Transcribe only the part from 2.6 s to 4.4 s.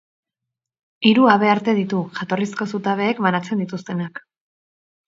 zutabeek banatzen dituztenak.